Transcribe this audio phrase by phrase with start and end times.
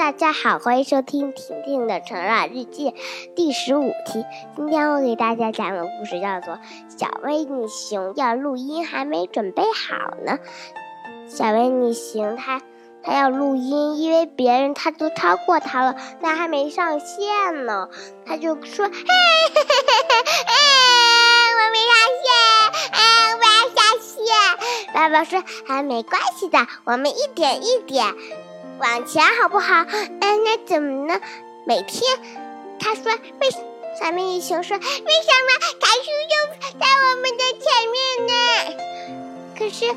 [0.00, 2.94] 大家好，欢迎收听婷婷的成长日记
[3.36, 4.24] 第十五期。
[4.56, 6.54] 今天我给大家讲的故事叫做
[6.98, 10.38] 《小威尼熊要录音还没准备好呢》。
[11.30, 12.62] 小威尼熊他
[13.02, 17.90] 他要录音，因为别人他都超过他了，但还没上线呢。
[18.24, 19.04] 他就说：“嘿嘿
[19.54, 20.54] 嘿嘿嘿，
[21.56, 21.92] 我没上
[22.24, 22.32] 线，
[23.36, 24.16] 我要下线。”
[24.96, 28.14] 爸爸说：“啊，没关系的，我们一点一点。”
[28.80, 29.84] 往前好不好？
[29.84, 31.20] 嗯，那怎么呢？
[31.66, 32.02] 每天，
[32.80, 33.50] 他说为
[34.00, 36.34] 小美女熊说为什么凯叔就
[36.78, 38.32] 在我们的前面呢？
[39.58, 39.92] 可是，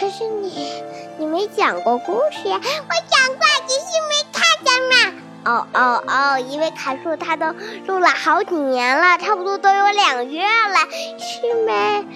[0.00, 0.82] 可是你
[1.18, 2.58] 你没讲过故事呀？
[2.58, 5.22] 我讲过，只是没看见嘛。
[5.44, 7.52] 哦哦哦，因为凯叔他都
[7.86, 10.78] 录了好几年了，差不多都有两月了，
[11.18, 12.06] 是没？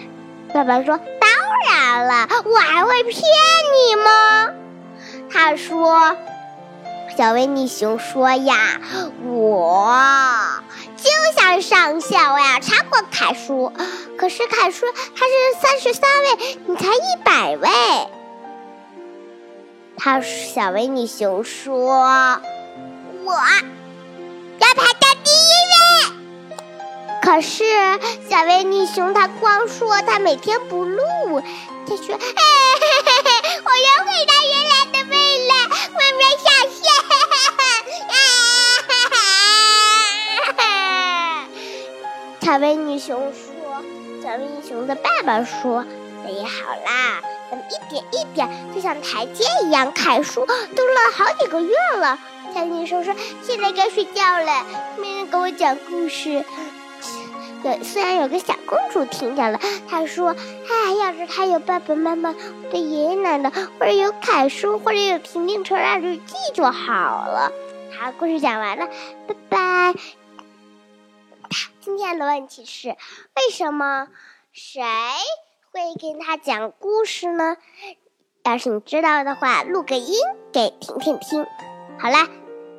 [0.55, 1.31] 爸爸说当
[1.69, 4.49] 然了，我还会骗你吗？
[5.57, 6.17] 说
[7.17, 8.81] ：“小维尼熊说呀，
[9.25, 9.95] 我
[10.97, 13.73] 就想上线，我要超过凯叔。
[14.19, 17.69] 可是凯叔他是三十三位，你才一百位。”
[19.97, 22.41] 他小维尼熊说
[23.25, 26.15] ：“我要排在第一位。”
[27.23, 27.65] 可是
[28.29, 31.01] 小维尼熊他光说他每天不录，
[31.87, 32.21] 他说：“哎
[42.51, 43.81] 小维尼熊说
[44.21, 45.87] ：“小维尼熊的爸爸说，
[46.27, 49.93] 哎呀，好啦，咱们一点一点，就像台阶一样。
[49.93, 52.19] 凯叔都了好几个月了。”
[52.53, 54.67] 小维尼熊说：“现在该睡觉了，
[55.01, 56.45] 没人给我讲故事。
[57.63, 60.35] 有虽然有个小公主听见了，她说
[60.69, 62.35] ：‘哎，要是她有爸爸妈妈、
[62.65, 67.53] 我的爷爷奶奶，或者有凯叔，或者有婷婷成长日记就好了。’
[67.97, 68.89] 好，故事讲完了，
[69.29, 69.95] 拜拜。”
[72.19, 74.09] 的问题是：为什么
[74.53, 74.83] 谁
[75.73, 77.57] 会跟他讲故事呢？
[78.45, 80.19] 要是你知道的话，录个音
[80.53, 81.47] 给婷婷听。
[81.99, 82.29] 好啦，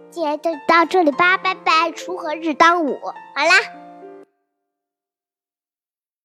[0.10, 1.92] 今天就到这里吧，拜拜！
[1.92, 3.81] 锄禾日当午，好啦。